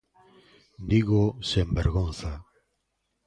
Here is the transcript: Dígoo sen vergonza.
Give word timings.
Dígoo 0.91 1.27
sen 1.49 1.67
vergonza. 1.77 2.33